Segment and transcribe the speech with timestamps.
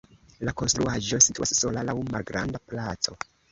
[0.47, 3.19] La konstruaĵo situas sola laŭ malgranda placo.